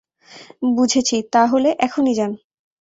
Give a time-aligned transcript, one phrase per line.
[0.75, 2.31] বুঝেছি, তা হলে এখনই যান!